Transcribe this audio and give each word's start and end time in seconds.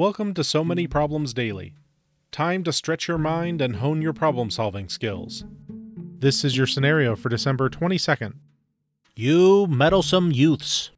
Welcome 0.00 0.32
to 0.32 0.44
So 0.44 0.64
Many 0.64 0.84
hmm. 0.84 0.92
Problems 0.92 1.34
Daily. 1.34 1.74
Time 2.32 2.64
to 2.64 2.72
stretch 2.72 3.06
your 3.06 3.18
mind 3.18 3.60
and 3.60 3.76
hone 3.76 4.00
your 4.00 4.14
problem 4.14 4.48
solving 4.48 4.88
skills. 4.88 5.44
This 5.68 6.42
is 6.42 6.56
your 6.56 6.66
scenario 6.66 7.14
for 7.14 7.28
December 7.28 7.68
22nd. 7.68 8.32
You 9.14 9.66
meddlesome 9.66 10.32
youths. 10.32 10.90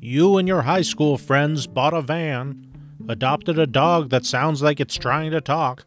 You 0.00 0.36
and 0.36 0.48
your 0.48 0.62
high 0.62 0.82
school 0.82 1.16
friends 1.16 1.68
bought 1.68 1.94
a 1.94 2.02
van, 2.02 2.72
adopted 3.08 3.56
a 3.56 3.68
dog 3.68 4.10
that 4.10 4.26
sounds 4.26 4.62
like 4.62 4.80
it's 4.80 4.96
trying 4.96 5.30
to 5.30 5.40
talk, 5.40 5.84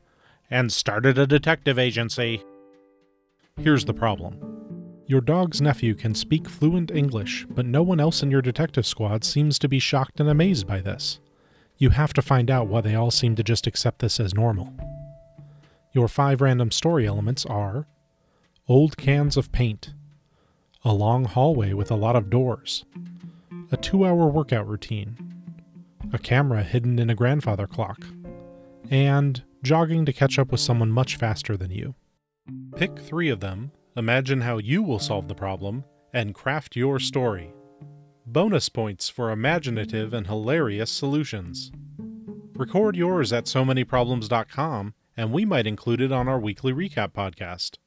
and 0.50 0.72
started 0.72 1.18
a 1.18 1.28
detective 1.28 1.78
agency. 1.78 2.42
Here's 3.60 3.84
the 3.84 3.94
problem 3.94 4.40
your 5.06 5.20
dog's 5.20 5.62
nephew 5.62 5.96
can 5.96 6.16
speak 6.16 6.48
fluent 6.48 6.92
English, 6.92 7.46
but 7.50 7.66
no 7.66 7.84
one 7.84 8.00
else 8.00 8.24
in 8.24 8.32
your 8.32 8.42
detective 8.42 8.86
squad 8.86 9.26
seems 9.26 9.60
to 9.60 9.68
be 9.68 9.80
shocked 9.80 10.22
and 10.22 10.30
amazed 10.30 10.66
by 10.66 10.80
this. 10.80 11.20
You 11.78 11.92
have 11.92 12.14
to 12.14 12.22
find 12.22 12.50
out 12.50 12.68
why 12.68 12.82
they 12.82 12.96
all 12.96 13.12
seem 13.12 13.36
to 13.36 13.44
just 13.44 13.68
accept 13.68 14.00
this 14.00 14.20
as 14.20 14.34
normal. 14.34 14.74
Your 15.94 16.08
five 16.08 16.42
random 16.42 16.72
story 16.72 17.08
elements 17.08 17.46
are 17.46 17.88
old 18.68 18.98
cans 18.98 19.38
of 19.38 19.52
paint, 19.52 19.94
a 20.84 20.94
long 20.94 21.26
hallway 21.26 21.74
with 21.74 21.92
a 21.92 21.96
lot 21.96 22.16
of 22.16 22.30
doors, 22.30 22.86
a 23.72 23.78
two 23.78 24.06
hour 24.06 24.28
workout 24.28 24.68
routine, 24.68 25.18
a 26.14 26.20
camera 26.20 26.64
hidden 26.64 27.00
in 27.00 27.10
a 27.10 27.16
grandfather 27.16 27.68
clock, 27.68 28.06
and 28.90 29.44
jogging 29.64 30.06
to 30.06 30.14
catch 30.14 30.40
up 30.40 30.52
with 30.52 30.62
someone 30.62 30.92
much 30.92 31.16
faster 31.16 31.58
than 31.58 31.72
you. 31.72 31.96
Pick 32.76 33.00
three 33.00 33.30
of 33.30 33.40
them 33.40 33.72
Imagine 33.98 34.42
how 34.42 34.60
you 34.60 34.84
will 34.84 35.00
solve 35.00 35.28
the 35.28 35.34
problem 35.34 35.84
and 36.14 36.36
craft 36.36 36.76
your 36.76 37.00
story. 37.00 37.52
Bonus 38.30 38.68
points 38.68 39.08
for 39.08 39.32
imaginative 39.32 40.14
and 40.14 40.28
hilarious 40.28 40.92
solutions. 40.92 41.72
Record 42.56 42.98
yours 42.98 43.32
at 43.32 43.48
so 43.48 43.64
manyproblems.com 43.64 44.94
and 45.16 45.32
we 45.32 45.46
might 45.46 45.66
include 45.66 46.02
it 46.02 46.12
on 46.12 46.28
our 46.28 46.38
weekly 46.38 46.74
recap 46.74 47.14
podcast. 47.14 47.78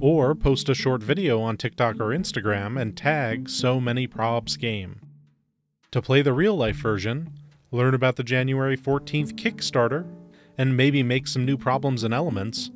Or 0.00 0.34
post 0.34 0.68
a 0.68 0.74
short 0.74 1.00
video 1.00 1.40
on 1.40 1.56
TikTok 1.56 2.00
or 2.00 2.08
Instagram 2.08 2.78
and 2.78 2.96
tag 2.96 3.48
So 3.48 3.80
Many 3.80 4.08
Probs 4.08 4.58
Game. 4.58 5.00
To 5.92 6.02
play 6.02 6.22
the 6.22 6.32
real 6.32 6.56
life 6.56 6.76
version, 6.76 7.32
learn 7.70 7.94
about 7.94 8.16
the 8.16 8.24
January 8.24 8.76
14th 8.76 9.34
Kickstarter, 9.34 10.04
and 10.58 10.76
maybe 10.76 11.04
make 11.04 11.28
some 11.28 11.44
new 11.44 11.56
problems 11.56 12.02
and 12.02 12.12
elements, 12.12 12.72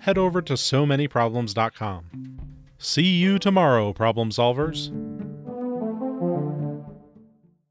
head 0.00 0.18
over 0.18 0.42
to 0.42 0.58
so 0.58 0.84
manyproblems.com. 0.84 2.04
See 2.76 3.02
you 3.02 3.38
tomorrow, 3.38 3.94
problem 3.94 4.30
solvers. 4.30 4.90